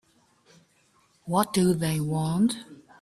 [1.25, 2.55] What do they want?